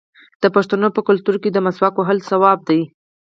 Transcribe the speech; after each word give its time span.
د 0.41 0.43
پښتنو 0.55 0.87
په 0.95 1.01
کلتور 1.07 1.35
کې 1.43 1.49
د 1.51 1.57
مسواک 1.65 1.93
وهل 1.97 2.19
ثواب 2.29 2.59
دی. 2.69 2.81